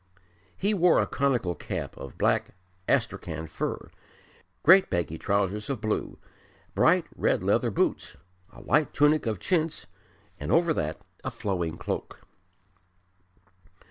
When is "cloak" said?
11.77-12.21